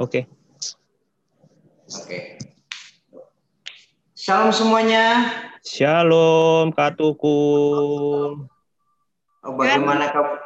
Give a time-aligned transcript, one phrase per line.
[0.00, 0.24] Oke.
[1.92, 2.40] Oke.
[4.16, 5.28] Shalom semuanya.
[5.60, 8.48] Shalom Kak Tukul.
[9.44, 10.40] Oh, bagaimana kabar?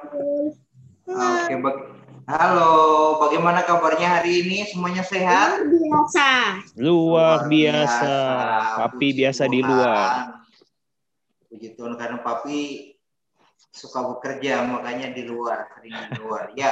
[1.06, 1.76] Oke, bag...
[2.24, 2.72] Halo,
[3.22, 4.66] bagaimana kabarnya hari ini?
[4.66, 5.62] Semuanya sehat?
[5.62, 6.30] biasa.
[6.74, 8.14] Luar biasa.
[8.82, 10.42] Papi Puji biasa di luar.
[11.46, 12.93] Puji Tuhan karena Papi
[13.74, 16.54] suka bekerja makanya di luar, sering di luar.
[16.54, 16.70] Ya,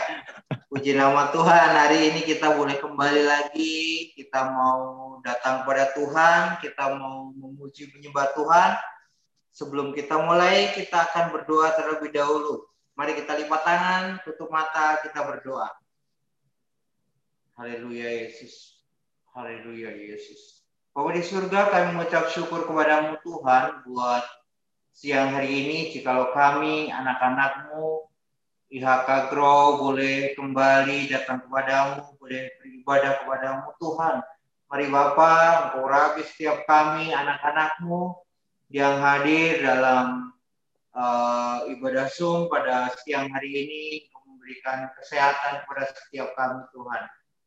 [0.70, 1.68] puji nama Tuhan.
[1.74, 4.14] Hari ini kita boleh kembali lagi.
[4.14, 8.78] Kita mau datang pada Tuhan, kita mau memuji menyembah Tuhan.
[9.52, 12.64] Sebelum kita mulai, kita akan berdoa terlebih dahulu.
[12.94, 15.68] Mari kita lipat tangan, tutup mata, kita berdoa.
[17.58, 18.80] Haleluya Yesus.
[19.34, 20.64] Haleluya Yesus.
[20.94, 24.24] Bapak di surga, kami mengucap syukur kepadamu Tuhan buat
[24.92, 25.78] siang hari ini.
[25.90, 28.06] Jikalau kami, anak-anakmu,
[28.72, 34.16] IHK Grow boleh kembali datang kepadamu, boleh beribadah kepadamu Tuhan.
[34.72, 38.16] Mari Bapak, Engkau setiap kami, anak-anakmu
[38.72, 40.32] yang hadir dalam
[40.96, 43.82] uh, ibadah Zoom pada siang hari ini,
[44.24, 47.02] memberikan kesehatan kepada setiap kami Tuhan.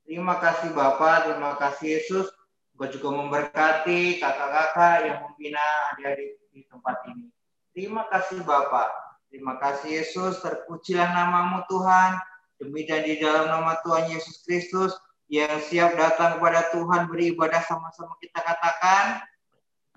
[0.05, 2.29] Terima kasih Bapak, terima kasih Yesus.
[2.77, 7.34] Engkau juga memberkati kakak-kakak yang membina adik-adik di tempat ini.
[7.75, 8.87] Terima kasih Bapak.
[9.27, 10.39] Terima kasih Yesus.
[10.39, 12.15] Terpujilah namamu Tuhan.
[12.55, 14.95] Demi dan di dalam nama Tuhan Yesus Kristus
[15.27, 19.27] yang siap datang kepada Tuhan beribadah sama-sama kita katakan.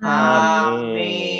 [0.02, 1.38] Amin.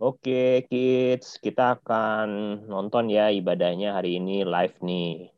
[0.00, 5.28] Oke, kids, kita akan nonton ya ibadahnya hari ini live nih.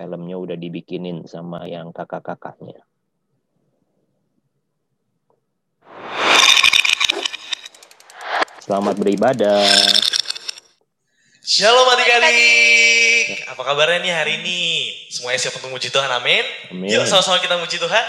[0.00, 2.88] Filmnya udah dibikinin sama yang kakak-kakaknya.
[8.64, 9.68] Selamat beribadah.
[11.44, 13.44] Shalom adik-adik.
[13.44, 14.88] Apa kabarnya nih hari ini?
[15.12, 16.72] Semuanya siap untuk muji Tuhan, amin.
[16.72, 16.88] Amin.
[16.88, 18.08] Yuk sama-sama kita muji Tuhan.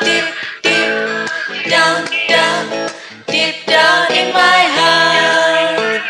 [0.00, 0.26] Deep,
[0.62, 2.90] deep down, down,
[3.26, 6.02] deep down in my heart.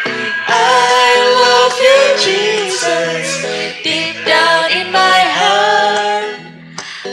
[0.48, 1.10] I
[1.42, 3.42] love you, Jesus,
[3.82, 6.40] deep down in my heart.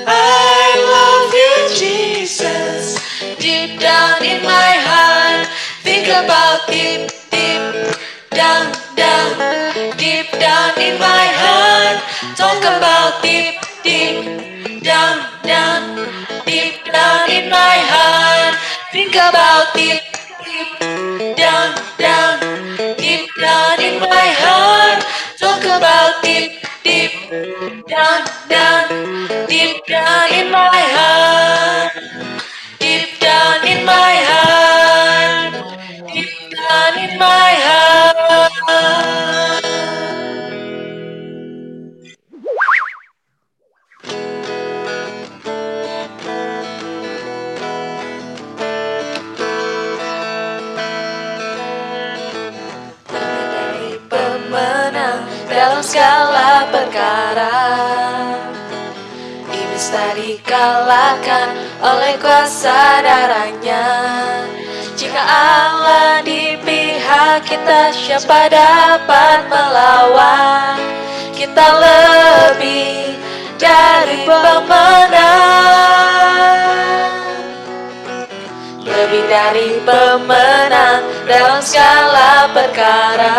[0.07, 0.63] I
[0.95, 2.97] love you, Jesus,
[3.39, 5.47] deep down in my heart.
[5.83, 7.95] Think about deep, deep
[8.31, 12.01] down, down, deep down in my heart.
[12.37, 15.97] Talk about deep, deep down, down,
[16.97, 18.55] down in my heart.
[18.91, 20.01] Think about deep,
[20.45, 20.71] deep
[21.37, 21.69] down,
[22.01, 22.35] down,
[22.97, 25.01] deep down in my heart.
[25.37, 26.53] Talk about deep,
[26.83, 27.13] deep
[27.93, 28.85] down, down,
[29.47, 32.36] deep down in my heart.
[61.93, 63.85] Oleh kuasa darahnya.
[64.97, 70.81] Jika Allah di pihak kita, siapa dapat melawan?
[71.37, 73.13] Kita lebih
[73.61, 75.77] dari pemenang
[79.07, 83.37] lebih dari pemenang dalam segala perkara.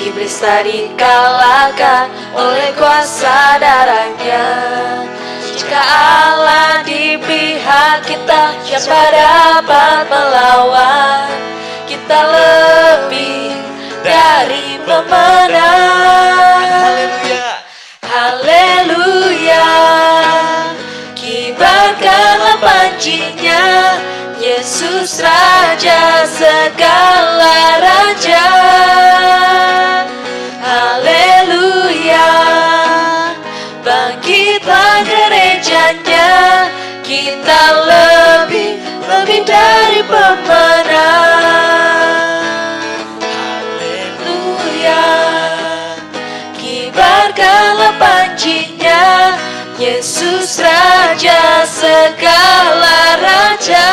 [0.00, 4.48] Iblis tak dikalahkan oleh kuasa darahnya.
[5.60, 6.39] Jika Allah
[8.04, 11.28] kita, siapa dapat melawan?
[11.88, 13.56] Kita lebih
[14.02, 16.30] dari pemenang.
[16.70, 17.60] Haleluya.
[18.10, 19.70] Haleluya
[21.14, 23.62] Kibarkanlah pancinya
[24.42, 27.99] Yesus Raja segala Raja
[48.40, 49.36] pancinya
[49.76, 53.88] Yesus Raja segala Raja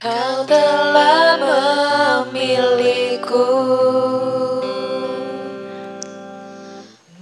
[0.00, 1.38] Kau telah
[2.26, 3.46] memilihku.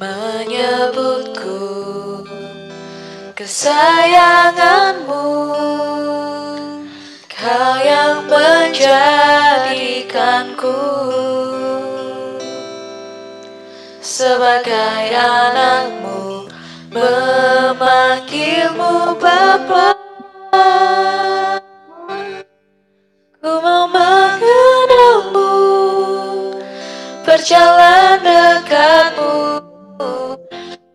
[0.00, 1.60] Menyebutku
[3.36, 5.28] Kesayanganmu.
[7.28, 10.80] Kau yang menjadikanku
[14.00, 16.48] Sebagai anakmu
[16.88, 19.17] Memanggilmu
[27.48, 29.32] Berjalan dekatmu.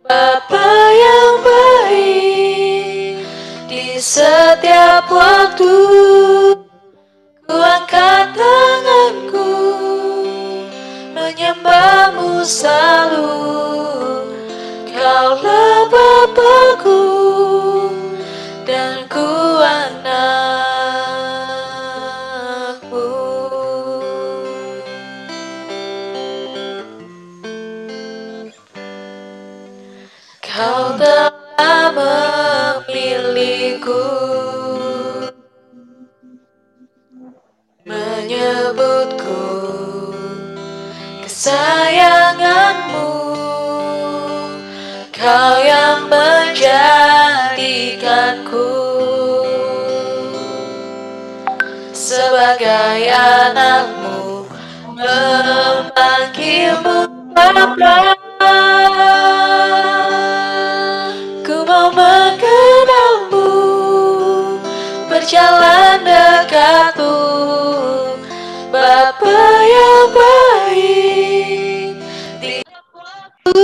[0.05, 3.25] Bapa yang baik
[3.65, 5.73] Di setiap waktu
[7.41, 9.49] Ku angkat tanganku
[11.17, 13.33] Menyembahmu selalu.
[14.93, 17.22] Kaulah Bapakku
[56.43, 57.95] Memanggilmu Bapa
[61.39, 63.47] Ku mau mengenalmu.
[65.07, 67.15] Berjalan dekatmu
[68.75, 71.95] Bapa yang baik.
[72.43, 72.59] Di
[72.91, 73.63] waktu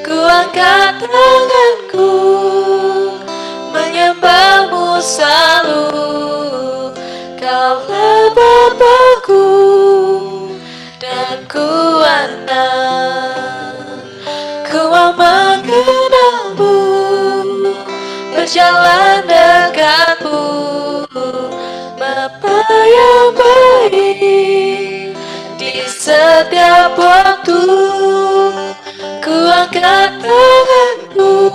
[0.00, 2.12] Ku angkat tanganku.
[3.76, 5.92] Menyembahmu selalu.
[7.36, 9.57] Kaulah Bapakku
[26.48, 27.60] setiap waktu
[29.20, 31.52] Ku angkat tanganku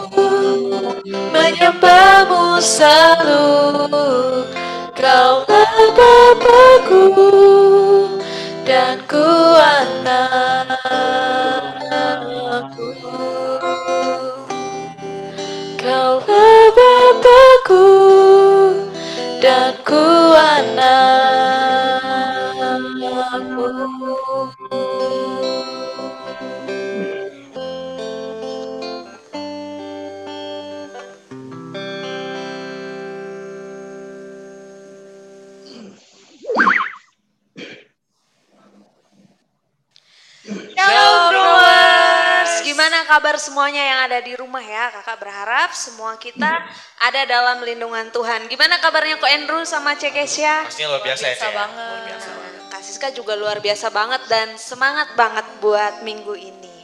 [1.33, 3.41] Menyembahmu selalu.
[4.93, 7.09] Kaulah Bapakku
[8.61, 10.53] Dan ku anakku.
[15.81, 17.89] Kaulah Bapakku
[19.41, 20.05] Dan ku
[20.37, 21.23] anakku
[43.13, 44.89] kabar semuanya yang ada di rumah ya?
[44.89, 46.49] Kakak berharap semua kita
[46.97, 48.49] ada dalam lindungan Tuhan.
[48.49, 50.65] Gimana kabarnya Ko Andrew sama Cekesya?
[50.65, 51.53] Pastinya luar biasa ya, biasa Cek, ya?
[51.53, 51.93] banget.
[51.93, 52.29] Luar biasa
[52.73, 56.77] Kak Siska juga luar biasa banget dan semangat banget buat minggu ini.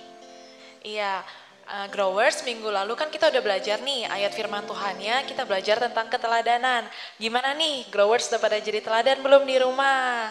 [0.86, 1.26] Iya,
[1.66, 6.14] eh, growers minggu lalu kan kita udah belajar nih ayat firman Tuhannya, kita belajar tentang
[6.14, 6.86] keteladanan.
[7.18, 10.30] Gimana nih growers udah pada jadi teladan belum di rumah?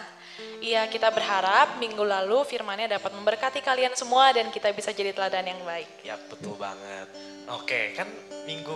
[0.59, 5.47] Iya, kita berharap minggu lalu firmannya dapat memberkati kalian semua dan kita bisa jadi teladan
[5.47, 6.03] yang baik.
[6.03, 7.07] Ya betul banget.
[7.49, 8.05] Oke kan
[8.43, 8.75] minggu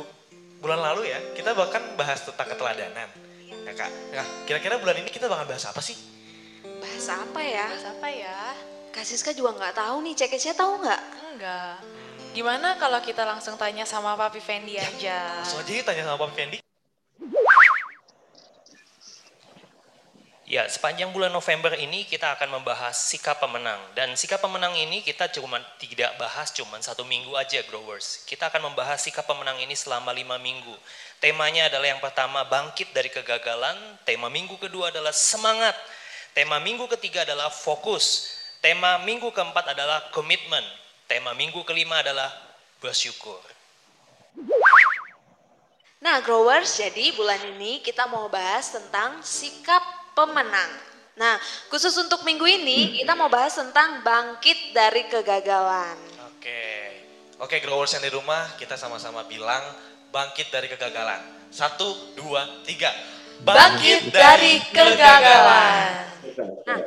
[0.63, 3.09] bulan lalu ya kita bahkan bahas tentang keteladanan.
[3.63, 5.95] Ya kak, nah, kira-kira bulan ini kita bakal bahas apa sih?
[6.79, 7.67] Bahasa apa ya?
[7.79, 8.39] Siapa ya?
[8.91, 11.01] Kak Siska juga nggak tahu nih, Cekesya tahu nggak?
[11.35, 11.77] Enggak.
[12.33, 15.45] Gimana kalau kita langsung tanya sama Papi Fendi aja?
[15.45, 16.57] Langsung aja tanya sama Pak Fendi.
[20.43, 23.79] Ya, sepanjang bulan November ini kita akan membahas sikap pemenang.
[23.95, 28.27] Dan sikap pemenang ini kita cuma tidak bahas cuma satu minggu aja, growers.
[28.27, 30.75] Kita akan membahas sikap pemenang ini selama lima minggu.
[31.23, 34.03] Temanya adalah yang pertama, bangkit dari kegagalan.
[34.03, 35.79] Tema minggu kedua adalah semangat.
[36.35, 38.35] Tema minggu ketiga adalah fokus.
[38.59, 40.63] Tema minggu keempat adalah komitmen.
[41.07, 42.27] Tema minggu kelima adalah
[42.83, 43.39] bersyukur.
[46.03, 50.71] Nah, growers, jadi bulan ini kita mau bahas tentang sikap pemenang.
[51.13, 51.37] Nah,
[51.69, 55.97] khusus untuk minggu ini kita mau bahas tentang bangkit dari kegagalan.
[56.33, 56.65] Oke.
[57.37, 59.61] Oke, growers yang di rumah, kita sama-sama bilang
[60.09, 61.21] bangkit dari kegagalan.
[61.53, 62.89] Satu, dua, tiga.
[63.45, 66.09] Bangkit dari kegagalan.
[66.65, 66.79] Nah,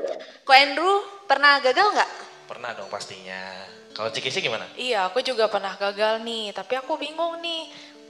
[0.46, 2.10] Ko Andrew pernah gagal nggak?
[2.46, 3.66] Pernah dong pastinya.
[3.94, 4.68] Kalau Cikisi gimana?
[4.78, 7.66] Iya, aku juga pernah gagal nih, tapi aku bingung nih.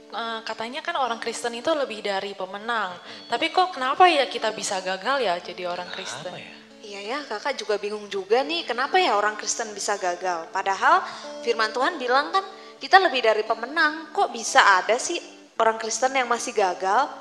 [0.07, 2.95] Eh, katanya kan orang Kristen itu lebih dari pemenang.
[3.27, 6.31] Tapi kok kenapa ya kita bisa gagal ya jadi orang Kristen?
[6.31, 6.53] Apa ya?
[6.87, 10.47] Iya ya, kakak juga bingung juga nih kenapa ya orang Kristen bisa gagal.
[10.55, 11.03] Padahal
[11.43, 12.45] firman Tuhan bilang kan
[12.79, 14.15] kita lebih dari pemenang.
[14.15, 15.19] Kok bisa ada sih
[15.59, 17.11] orang Kristen yang masih gagal?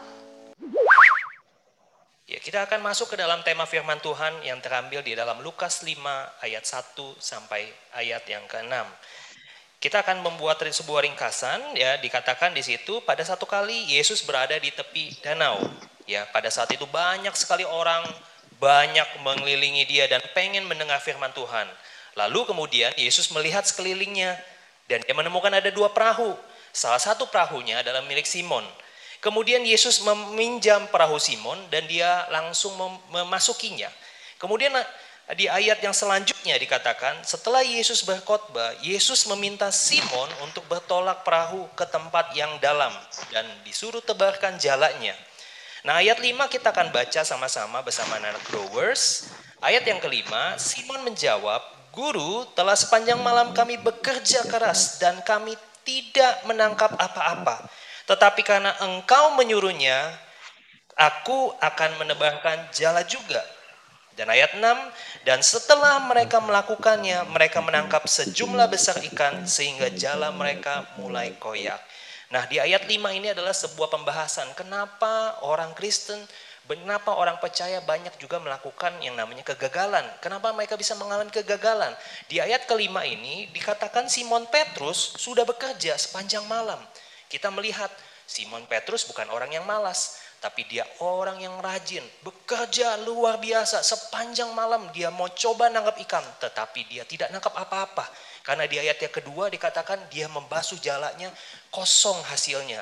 [2.26, 5.94] Ya, kita akan masuk ke dalam tema firman Tuhan yang terambil di dalam Lukas 5
[6.42, 7.66] ayat 1 sampai
[7.98, 8.86] ayat yang ke-6.
[9.76, 14.72] Kita akan membuat sebuah ringkasan ya dikatakan di situ pada satu kali Yesus berada di
[14.72, 15.60] tepi danau.
[16.06, 18.06] Ya, pada saat itu banyak sekali orang
[18.56, 21.68] banyak mengelilingi dia dan pengen mendengar firman Tuhan.
[22.16, 24.40] Lalu kemudian Yesus melihat sekelilingnya
[24.88, 26.32] dan dia menemukan ada dua perahu.
[26.72, 28.64] Salah satu perahunya adalah milik Simon.
[29.20, 32.72] Kemudian Yesus meminjam perahu Simon dan dia langsung
[33.12, 33.92] memasukinya.
[34.40, 34.72] Kemudian
[35.34, 41.82] di ayat yang selanjutnya dikatakan, setelah Yesus berkhotbah, Yesus meminta Simon untuk bertolak perahu ke
[41.82, 42.94] tempat yang dalam
[43.34, 45.18] dan disuruh tebarkan jalannya.
[45.82, 49.26] Nah ayat 5 kita akan baca sama-sama bersama anak growers.
[49.58, 56.44] Ayat yang kelima, Simon menjawab, Guru, telah sepanjang malam kami bekerja keras dan kami tidak
[56.46, 57.66] menangkap apa-apa.
[58.06, 60.12] Tetapi karena engkau menyuruhnya,
[60.94, 63.55] aku akan menebarkan jala juga.
[64.16, 64.64] Dan ayat 6,
[65.28, 71.76] dan setelah mereka melakukannya, mereka menangkap sejumlah besar ikan sehingga jala mereka mulai koyak.
[72.32, 76.18] Nah di ayat 5 ini adalah sebuah pembahasan kenapa orang Kristen,
[76.64, 80.02] kenapa orang percaya banyak juga melakukan yang namanya kegagalan.
[80.18, 81.94] Kenapa mereka bisa mengalami kegagalan.
[82.26, 86.80] Di ayat kelima ini dikatakan Simon Petrus sudah bekerja sepanjang malam.
[87.30, 87.92] Kita melihat
[88.26, 94.54] Simon Petrus bukan orang yang malas tapi dia orang yang rajin, bekerja luar biasa sepanjang
[94.54, 98.06] malam dia mau coba nangkap ikan, tetapi dia tidak nangkap apa-apa.
[98.46, 101.34] Karena di ayat yang kedua dikatakan dia membasuh jalannya
[101.74, 102.78] kosong hasilnya.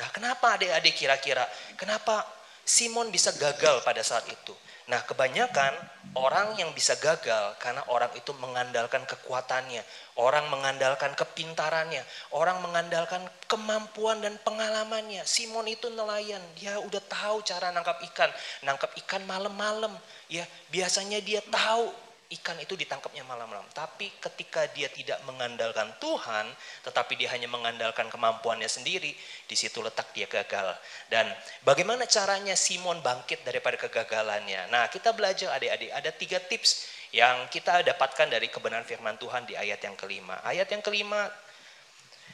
[0.00, 1.44] Nah kenapa adik-adik kira-kira,
[1.76, 2.24] kenapa
[2.64, 4.56] Simon bisa gagal pada saat itu?
[4.90, 5.74] Nah kebanyakan
[6.18, 9.82] orang yang bisa gagal karena orang itu mengandalkan kekuatannya,
[10.18, 12.02] orang mengandalkan kepintarannya,
[12.34, 15.22] orang mengandalkan kemampuan dan pengalamannya.
[15.22, 18.30] Simon itu nelayan, dia udah tahu cara nangkap ikan,
[18.66, 19.94] nangkap ikan malam-malam.
[20.26, 20.42] Ya
[20.74, 21.94] biasanya dia tahu
[22.40, 23.64] ikan itu ditangkapnya malam-malam.
[23.76, 26.48] Tapi ketika dia tidak mengandalkan Tuhan,
[26.86, 29.12] tetapi dia hanya mengandalkan kemampuannya sendiri,
[29.44, 30.72] di situ letak dia gagal.
[31.12, 31.28] Dan
[31.66, 34.72] bagaimana caranya Simon bangkit daripada kegagalannya?
[34.72, 39.52] Nah, kita belajar adik-adik, ada tiga tips yang kita dapatkan dari kebenaran firman Tuhan di
[39.52, 40.40] ayat yang kelima.
[40.40, 41.28] Ayat yang kelima,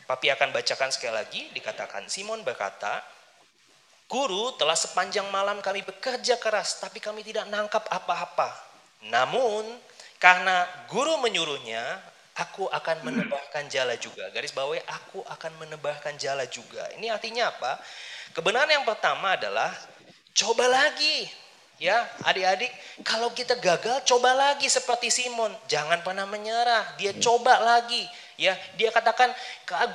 [0.08, 3.04] Papi akan bacakan sekali lagi, dikatakan, Simon berkata,
[4.08, 8.56] Guru telah sepanjang malam kami bekerja keras, tapi kami tidak nangkap apa-apa.
[9.04, 9.68] Namun
[10.18, 11.82] karena guru menyuruhnya,
[12.38, 14.30] aku akan menebahkan jala juga.
[14.30, 16.86] Garis bawahi, aku akan menebahkan jala juga.
[16.94, 17.82] Ini artinya apa?
[18.34, 19.74] Kebenaran yang pertama adalah
[20.34, 21.26] coba lagi.
[21.78, 22.74] Ya, adik-adik,
[23.06, 25.54] kalau kita gagal, coba lagi seperti Simon.
[25.70, 26.98] Jangan pernah menyerah.
[26.98, 28.02] Dia coba lagi.
[28.34, 29.30] Ya, dia katakan,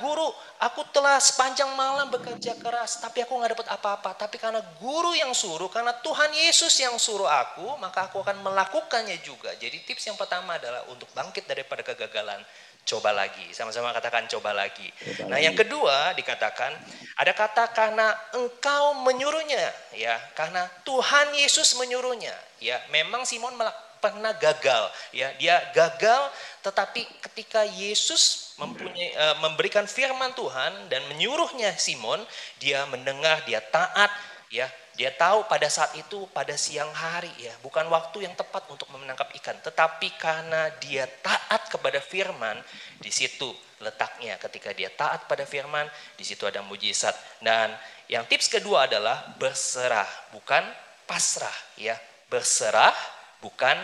[0.00, 0.24] guru,
[0.60, 4.16] aku telah sepanjang malam bekerja keras, tapi aku nggak dapat apa-apa.
[4.16, 9.20] Tapi karena guru yang suruh, karena Tuhan Yesus yang suruh aku, maka aku akan melakukannya
[9.20, 9.52] juga.
[9.56, 12.40] Jadi tips yang pertama adalah untuk bangkit daripada kegagalan,
[12.84, 13.50] coba lagi.
[13.56, 14.86] Sama-sama katakan coba lagi.
[14.92, 15.44] Coba nah, lagi.
[15.48, 16.72] yang kedua dikatakan
[17.16, 22.36] ada kata karena engkau menyuruhnya, ya, karena Tuhan Yesus menyuruhnya.
[22.60, 23.56] Ya, memang Simon
[24.00, 26.28] pernah gagal, ya, dia gagal
[26.64, 32.24] tetapi ketika Yesus mempunyai, uh, memberikan firman Tuhan dan menyuruhnya Simon,
[32.56, 34.08] dia mendengar, dia taat,
[34.48, 34.64] ya,
[34.94, 39.30] dia tahu pada saat itu pada siang hari ya, bukan waktu yang tepat untuk menangkap
[39.42, 42.58] ikan, tetapi karena dia taat kepada firman,
[43.02, 43.50] di situ
[43.82, 44.38] letaknya.
[44.38, 47.14] Ketika dia taat pada firman, di situ ada mujizat.
[47.42, 47.74] Dan
[48.06, 50.62] yang tips kedua adalah berserah, bukan
[51.04, 51.98] pasrah ya
[52.34, 52.94] berserah
[53.38, 53.76] bukan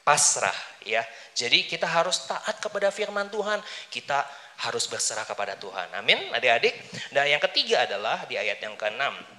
[0.00, 0.54] pasrah
[0.86, 1.04] ya.
[1.36, 3.60] Jadi kita harus taat kepada firman Tuhan.
[3.92, 4.24] Kita
[4.64, 5.92] harus berserah kepada Tuhan.
[5.94, 6.74] Amin, adik-adik.
[7.12, 9.37] Dan yang ketiga adalah di ayat yang ke-6.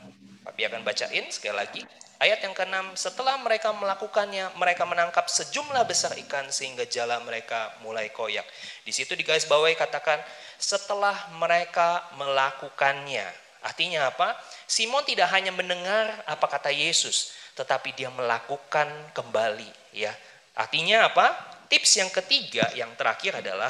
[0.50, 1.82] Papi akan bacain sekali lagi.
[2.18, 8.10] Ayat yang ke-6, setelah mereka melakukannya, mereka menangkap sejumlah besar ikan sehingga jala mereka mulai
[8.10, 8.50] koyak.
[8.82, 10.18] Di situ di garis bawahi katakan,
[10.58, 13.30] setelah mereka melakukannya.
[13.62, 14.34] Artinya apa?
[14.66, 19.70] Simon tidak hanya mendengar apa kata Yesus, tetapi dia melakukan kembali.
[19.94, 20.10] ya.
[20.58, 21.30] Artinya apa?
[21.70, 23.70] Tips yang ketiga, yang terakhir adalah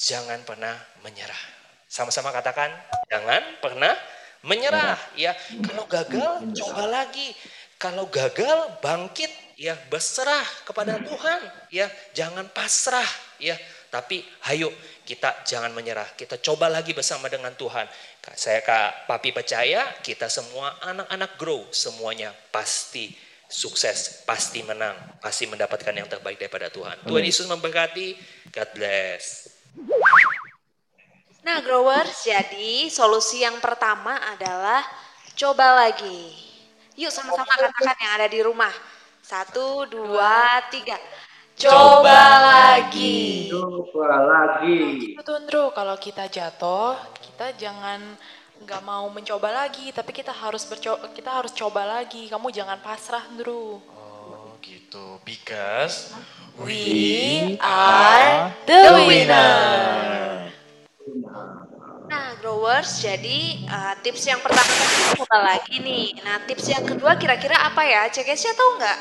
[0.00, 1.42] jangan pernah menyerah.
[1.86, 2.72] Sama-sama katakan,
[3.12, 4.15] jangan pernah
[4.46, 4.96] menyerah.
[5.18, 5.34] Ya,
[5.66, 7.34] kalau gagal, coba lagi.
[7.76, 9.28] Kalau gagal, bangkit,
[9.60, 13.52] ya berserah kepada Tuhan, ya jangan pasrah, ya.
[13.92, 14.72] Tapi ayo
[15.04, 17.84] kita jangan menyerah, kita coba lagi bersama dengan Tuhan.
[18.34, 23.14] Saya Kak Papi percaya kita semua anak-anak grow semuanya pasti
[23.46, 27.06] sukses, pasti menang, pasti mendapatkan yang terbaik daripada Tuhan.
[27.06, 28.18] Tuhan Yesus memberkati.
[28.50, 29.52] God bless.
[31.46, 34.82] Nah, growers, jadi solusi yang pertama adalah
[35.38, 36.34] coba lagi.
[36.98, 38.74] Yuk sama-sama katakan yang ada di rumah.
[39.22, 40.98] Satu, dua, tiga.
[41.54, 43.46] Coba lagi.
[43.46, 45.14] Coba lagi.
[45.14, 45.70] Betul, Ndro.
[45.70, 48.02] Kalau kita jatuh, kita jangan
[48.66, 52.26] nggak mau mencoba lagi, tapi kita harus berco kita harus coba lagi.
[52.26, 53.78] Kamu jangan pasrah, Ndro.
[53.94, 56.10] Oh gitu, because
[56.58, 60.45] We are the winner.
[62.16, 66.16] Nah, growers, jadi uh, tips yang pertama tadi coba lagi nih.
[66.24, 68.08] Nah, tips yang kedua kira-kira apa ya?
[68.08, 68.98] Cekesnya tahu nggak?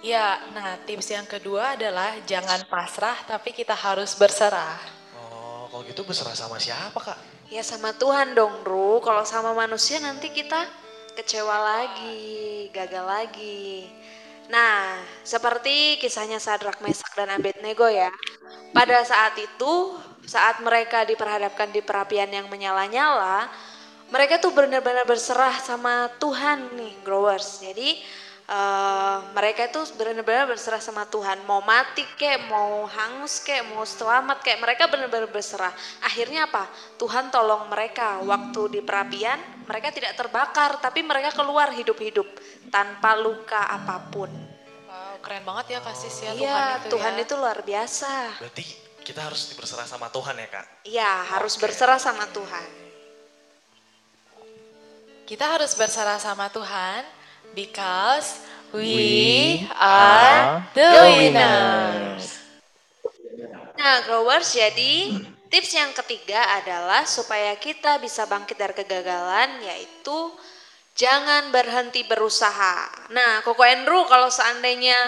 [0.00, 4.80] Ya, nah tips yang kedua adalah jangan pasrah, tapi kita harus berserah.
[5.20, 7.20] oh kalau gitu berserah sama siapa kak?
[7.52, 9.04] Ya sama Tuhan dong, Ru.
[9.04, 10.64] Kalau sama manusia nanti kita
[11.20, 13.92] kecewa lagi, gagal lagi.
[14.48, 18.08] Nah, seperti kisahnya Sadrak, Mesak, dan Abednego ya.
[18.72, 19.96] Pada saat itu,
[20.28, 23.48] saat mereka diperhadapkan di perapian yang menyala-nyala,
[24.08, 27.64] mereka tuh benar-benar berserah sama Tuhan nih, growers.
[27.64, 28.00] Jadi
[28.48, 31.44] eh, mereka itu benar-benar berserah sama Tuhan.
[31.44, 35.72] Mau mati kek, mau hangus kek, mau selamat kek, mereka benar-benar berserah.
[36.04, 36.68] Akhirnya apa?
[36.96, 42.26] Tuhan tolong mereka waktu di perapian, mereka tidak terbakar, tapi mereka keluar hidup-hidup
[42.72, 44.57] tanpa luka apa pun.
[45.18, 47.22] Keren banget ya kasih ya Tuhan Iya, itu Tuhan ya.
[47.26, 48.12] itu luar biasa.
[48.40, 48.64] Berarti
[49.02, 50.66] kita harus berserah sama Tuhan ya kak?
[50.84, 51.62] Iya, harus Oke.
[51.68, 52.68] berserah sama Tuhan.
[55.28, 57.04] Kita harus berserah sama Tuhan
[57.52, 58.40] because
[58.72, 62.40] we are the winners.
[63.76, 65.20] Nah, growers, jadi
[65.52, 70.32] tips yang ketiga adalah supaya kita bisa bangkit dari kegagalan, yaitu
[70.98, 73.08] jangan berhenti berusaha.
[73.14, 74.98] Nah, Koko Andrew, kalau seandainya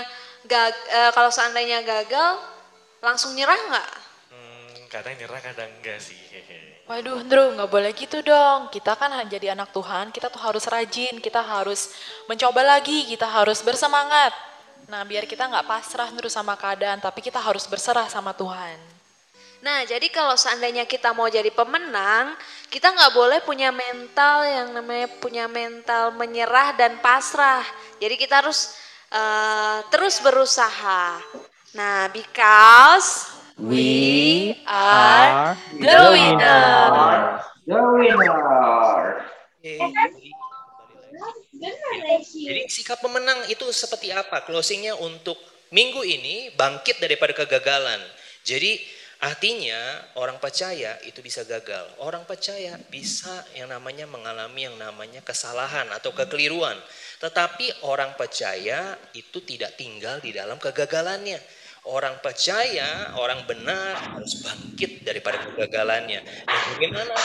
[0.47, 2.39] gag, eh, kalau seandainya gagal,
[3.03, 3.91] langsung nyerah nggak?
[4.31, 6.17] Hmm, kadang nyerah kadang enggak sih.
[6.91, 8.71] Waduh, Ndro, nggak boleh gitu dong.
[8.71, 11.95] Kita kan jadi anak Tuhan, kita tuh harus rajin, kita harus
[12.27, 14.35] mencoba lagi, kita harus bersemangat.
[14.91, 19.00] Nah, biar kita nggak pasrah Ndro sama keadaan, tapi kita harus berserah sama Tuhan.
[19.61, 22.33] Nah, jadi kalau seandainya kita mau jadi pemenang,
[22.73, 27.61] kita nggak boleh punya mental yang namanya punya mental menyerah dan pasrah.
[28.01, 28.73] Jadi kita harus
[29.13, 31.21] eh, terus berusaha.
[31.77, 33.29] Nah, because
[33.61, 36.89] we are the winner.
[37.69, 39.29] The winner.
[42.33, 44.41] Jadi sikap pemenang itu seperti apa?
[44.49, 45.37] Closingnya untuk
[45.69, 48.01] minggu ini bangkit daripada kegagalan.
[48.41, 48.81] Jadi
[49.21, 51.87] artinya orang percaya itu bisa gagal.
[52.01, 56.77] Orang percaya bisa yang namanya mengalami yang namanya kesalahan atau kekeliruan.
[57.21, 61.37] Tetapi orang percaya itu tidak tinggal di dalam kegagalannya.
[61.89, 66.21] Orang percaya, orang benar harus bangkit daripada kegagalannya.
[66.25, 67.17] Dan bagaimana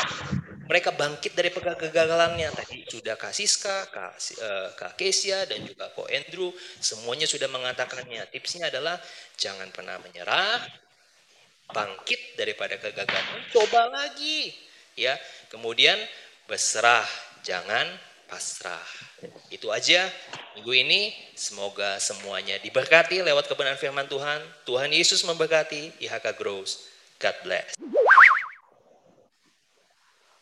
[0.65, 6.49] mereka bangkit dari kegagalannya tadi sudah Kak Siska, Kak, eh, Kesia dan juga Ko Andrew
[6.81, 8.25] semuanya sudah mengatakannya.
[8.33, 8.97] Tipsnya adalah
[9.37, 10.65] jangan pernah menyerah,
[11.71, 14.53] bangkit daripada kegagalan, coba lagi,
[14.97, 15.17] ya.
[15.49, 15.97] Kemudian
[16.45, 17.05] berserah,
[17.41, 17.85] jangan
[18.25, 18.83] pasrah.
[19.53, 20.09] Itu aja
[20.57, 21.01] minggu ini.
[21.37, 24.41] Semoga semuanya diberkati lewat kebenaran firman Tuhan.
[24.65, 26.01] Tuhan Yesus memberkati.
[26.01, 26.89] IHK Grows.
[27.21, 27.77] God bless.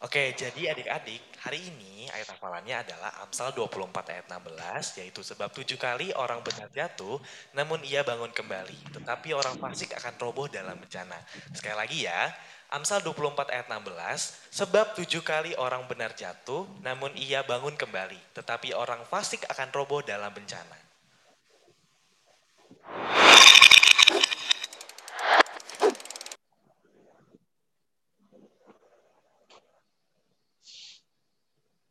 [0.03, 5.79] Oke, jadi adik-adik, hari ini ayat hafalannya adalah Amsal 24 ayat 16, yaitu sebab tujuh
[5.79, 7.23] kali orang benar jatuh,
[7.55, 8.91] namun ia bangun kembali.
[8.91, 11.15] Tetapi orang fasik akan roboh dalam bencana.
[11.55, 12.35] Sekali lagi ya,
[12.75, 18.35] Amsal 24 ayat 16, sebab tujuh kali orang benar jatuh, namun ia bangun kembali.
[18.35, 20.75] Tetapi orang fasik akan roboh dalam bencana.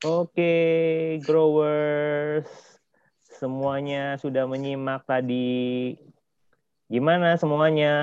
[0.03, 0.55] Oke,
[1.23, 2.51] growers.
[3.39, 5.95] Semuanya sudah menyimak tadi.
[6.91, 7.95] Gimana semuanya?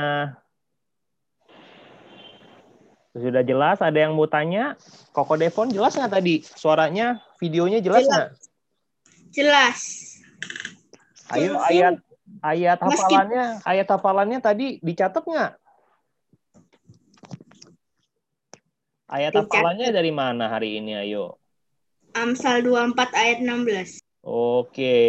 [3.12, 3.84] Sudah jelas?
[3.84, 4.80] Ada yang mau tanya?
[5.12, 6.40] Koko Devon jelas nggak tadi?
[6.40, 8.30] Suaranya, videonya jelas nggak?
[9.36, 9.80] Jelas.
[11.36, 12.00] Ayo ayat
[12.40, 15.52] ayat hafalannya, ayat hafalannya tadi dicatat nggak?
[19.10, 19.52] Ayat Dicatat.
[19.52, 20.96] hafalannya dari mana hari ini?
[20.96, 21.39] Ayo.
[22.20, 24.04] Amsal 24 ayat 16.
[24.28, 25.00] Oke.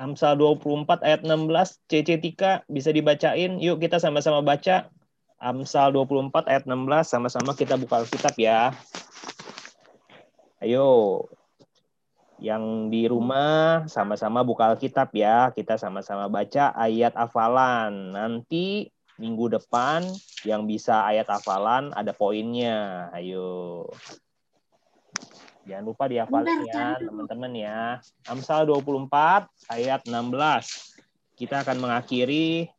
[0.00, 3.60] Amsal 24 ayat 16 CC Tika bisa dibacain.
[3.60, 4.88] Yuk kita sama-sama baca.
[5.36, 8.72] Amsal 24 ayat 16 sama-sama kita buka Alkitab ya.
[10.64, 11.20] Ayo.
[12.40, 15.52] Yang di rumah sama-sama buka Alkitab ya.
[15.52, 18.16] Kita sama-sama baca ayat hafalan.
[18.16, 18.88] Nanti
[19.20, 20.00] minggu depan
[20.48, 23.12] yang bisa ayat hafalan ada poinnya.
[23.12, 23.84] Ayo.
[25.66, 27.98] Jangan lupa dihafalin ya, teman-teman ya.
[28.30, 30.94] Amsal 24 ayat 16.
[31.34, 32.70] Kita akan mengakhiri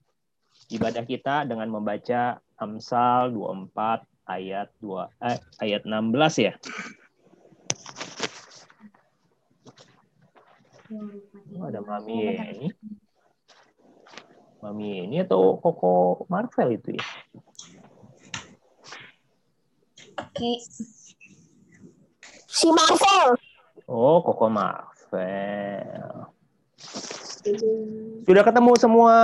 [0.71, 6.53] ibadah kita dengan membaca Amsal 24 ayat 2 eh, ayat 16 ya.
[11.59, 12.71] Oh, ada Mami ini.
[14.63, 17.05] Mami ini atau Koko Marvel itu ya?
[20.17, 20.63] Oke.
[22.57, 23.37] Si Marvel.
[23.85, 26.25] Oh, Koko Marvel.
[28.25, 29.17] Sudah ketemu semua?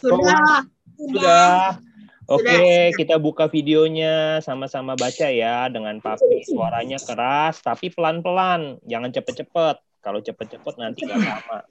[0.00, 0.64] Sudah.
[0.96, 1.76] Sudah.
[2.24, 6.48] Oke, kita buka videonya sama-sama baca ya dengan papi.
[6.48, 9.76] Suaranya keras tapi pelan-pelan, jangan cepet-cepet.
[10.00, 11.68] Kalau cepet-cepet nanti nggak sama.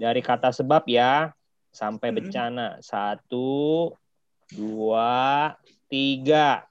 [0.00, 1.36] Dari kata sebab ya
[1.68, 2.80] sampai bencana.
[2.80, 3.92] Satu,
[4.56, 5.52] dua,
[5.92, 6.64] tiga.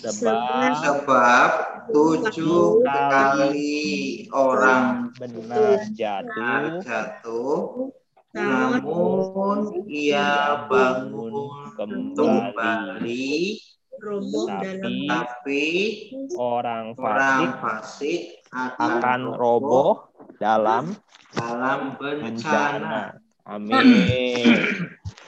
[0.00, 1.50] Sebab Sebab
[1.92, 7.60] tujuh kali orang benar jatuh, jatuh,
[8.32, 11.34] Namun namun ia bangun
[11.76, 13.60] kembali.
[14.02, 15.62] Tapi tapi
[16.34, 20.96] orang orang fasik fasik akan roboh dalam
[21.36, 22.24] dalam bencana.
[22.24, 23.00] bencana.
[23.46, 23.86] Amin.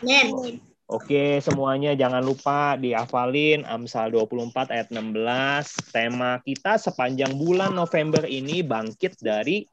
[0.85, 5.17] Oke, semuanya jangan lupa dihafalin Amsal 24 ayat 16.
[5.89, 9.65] Tema kita sepanjang bulan November ini bangkit dari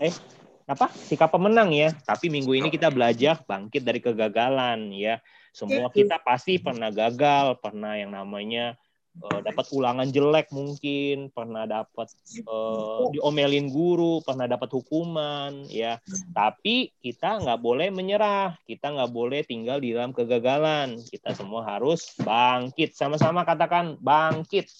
[0.00, 0.16] eh
[0.64, 0.88] apa?
[0.88, 1.92] Sikap pemenang ya.
[1.92, 5.20] Tapi minggu ini kita belajar bangkit dari kegagalan ya.
[5.52, 8.80] Semua kita pasti pernah gagal, pernah yang namanya
[9.20, 12.08] eh, dapat ulangan jelek mungkin, pernah dapat
[12.40, 16.00] eh, diomelin guru, pernah dapat hukuman ya.
[16.32, 20.98] Tapi kita nggak boleh menyerah, kita nggak boleh tinggal di dalam kegagalan.
[21.04, 22.96] Kita semua harus bangkit.
[22.96, 24.72] Sama-sama katakan bangkit.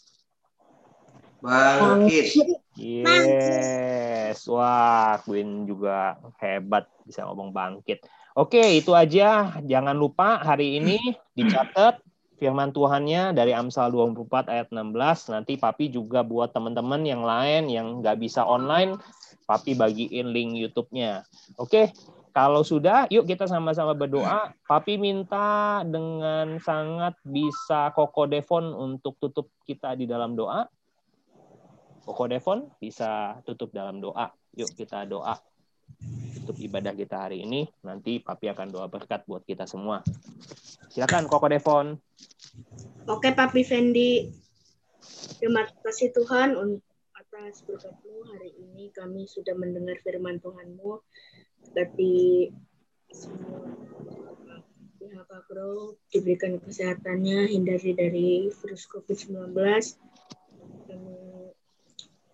[1.41, 2.37] Bangkit.
[2.81, 8.05] Yes, wah Queen juga hebat bisa ngomong bangkit.
[8.37, 9.59] Oke, itu aja.
[9.61, 10.97] Jangan lupa hari ini
[11.35, 12.01] dicatat
[12.41, 15.37] firman Tuhannya dari Amsal 24 ayat 16.
[15.37, 18.97] Nanti Papi juga buat teman-teman yang lain yang nggak bisa online,
[19.45, 21.29] Papi bagiin link YouTube-nya.
[21.61, 21.93] Oke,
[22.33, 24.57] kalau sudah, yuk kita sama-sama berdoa.
[24.65, 30.65] Papi minta dengan sangat bisa Koko Devon untuk tutup kita di dalam doa.
[32.09, 34.33] Koko Devon bisa tutup dalam doa.
[34.57, 35.50] Yuk kita doa.
[36.41, 37.69] Tutup ibadah kita hari ini.
[37.87, 40.03] Nanti Papi akan doa berkat buat kita semua.
[40.91, 41.95] Silakan Koko Devon.
[43.07, 44.31] Oke, Papi Fendi.
[45.41, 46.85] Terima kasih Tuhan untuk
[47.17, 51.01] atas berkat-Mu hari ini kami sudah mendengar firman Tuhan-Mu.
[53.11, 53.67] Semua
[55.01, 59.57] pihak agro diberikan kesehatannya, hindari dari virus COVID-19.
[60.87, 61.17] Kami,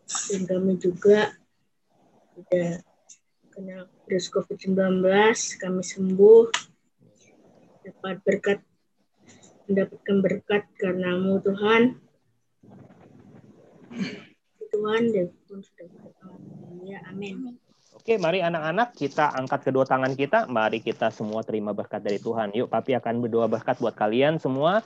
[0.06, 1.32] dan kami juga
[2.34, 2.85] sudah
[3.56, 4.76] kena virus COVID-19,
[5.56, 6.44] kami sembuh,
[7.88, 8.60] dapat berkat
[9.64, 11.82] mendapatkan berkat karenamu Tuhan.
[14.68, 15.88] Tuhan dan pun sudah.
[16.84, 17.56] Ya, amin.
[17.96, 20.44] Oke, mari anak-anak kita angkat kedua tangan kita.
[20.46, 22.52] Mari kita semua terima berkat dari Tuhan.
[22.52, 24.84] Yuk, Papi akan berdoa berkat buat kalian semua.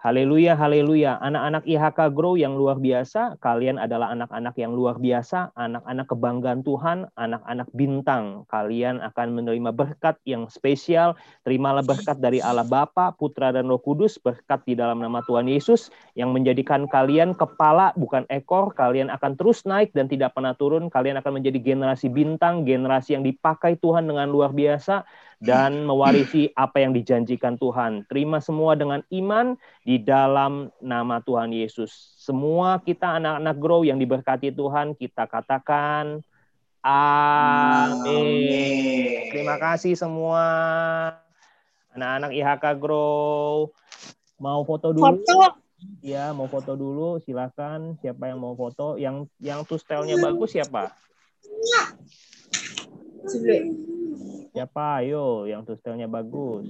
[0.00, 1.20] Haleluya, haleluya.
[1.20, 7.04] Anak-anak IHK Grow yang luar biasa, kalian adalah anak-anak yang luar biasa, anak-anak kebanggaan Tuhan,
[7.20, 8.48] anak-anak bintang.
[8.48, 11.20] Kalian akan menerima berkat yang spesial.
[11.44, 15.92] Terimalah berkat dari Allah Bapa, Putra, dan Roh Kudus, berkat di dalam nama Tuhan Yesus
[16.16, 18.72] yang menjadikan kalian kepala bukan ekor.
[18.72, 20.88] Kalian akan terus naik dan tidak pernah turun.
[20.88, 25.04] Kalian akan menjadi generasi bintang, generasi yang dipakai Tuhan dengan luar biasa
[25.40, 28.04] dan mewarisi apa yang dijanjikan Tuhan.
[28.12, 29.56] Terima semua dengan iman
[29.88, 32.12] di dalam nama Tuhan Yesus.
[32.20, 36.20] Semua kita anak-anak grow yang diberkati Tuhan, kita katakan
[36.84, 38.20] amin.
[39.32, 40.44] Terima kasih semua
[41.96, 43.72] anak-anak IHK Grow.
[44.36, 45.24] Mau foto dulu?
[45.24, 45.56] Foto.
[46.04, 47.96] Ya, mau foto dulu, silakan.
[48.04, 49.00] Siapa yang mau foto?
[49.00, 50.92] Yang yang tuh stylenya bagus siapa?
[54.50, 55.06] Siapa?
[55.06, 56.66] Ayo, yang tuh stylenya bagus.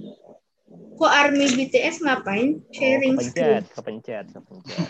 [0.95, 2.61] Kok army BTS ngapain?
[2.71, 3.65] Sharing oh, screen.
[3.73, 4.87] kepencet, kepencet, kepencet.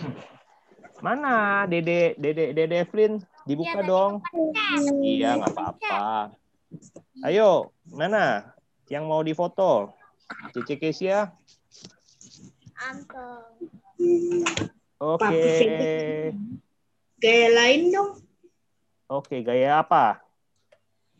[1.01, 3.17] Mana Dede Dede Dede Evelyn?
[3.47, 4.21] Dibuka dong.
[5.01, 6.29] Iya, nggak apa-apa.
[7.25, 8.53] Ayo, mana
[8.91, 9.95] yang mau difoto?
[10.53, 11.33] Cici Kesia?
[15.01, 15.41] Oke.
[17.17, 18.11] Gaya lain dong.
[19.09, 20.21] Oke, gaya apa?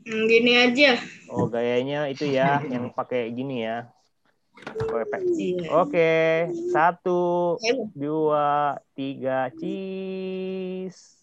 [0.02, 0.98] Hmm, Gini aja.
[1.32, 3.88] Oh, gayanya itu ya, yang pakai gini ya.
[4.92, 5.68] Oke, Iya.
[5.72, 6.14] Oke,
[6.70, 7.56] satu,
[7.96, 11.16] dua, tiga, cheese.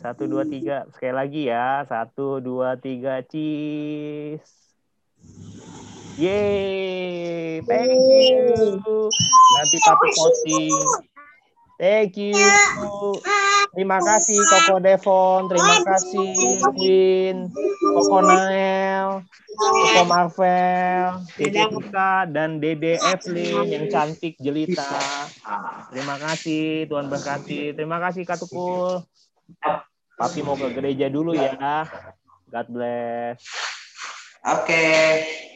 [0.00, 0.88] Satu, dua, tiga.
[0.96, 1.84] Sekali lagi ya.
[1.86, 4.48] Satu, dua, tiga, cheese.
[6.20, 9.08] Yeay, thank you.
[9.56, 10.84] Nanti papi posting.
[11.80, 12.36] Thank you.
[13.70, 17.48] Terima kasih Koko Devon, terima kasih Queen,
[17.90, 19.26] Koko Nael,
[19.58, 25.26] Koko Marvel, Tika, dan Dede Evelyn yang cantik jelita.
[25.90, 27.74] Terima kasih, Tuhan berkati.
[27.74, 29.02] Terima kasih Kak Tukul.
[30.14, 31.88] Papi mau ke gereja dulu ya.
[32.50, 33.42] God bless.
[34.46, 35.49] Oke.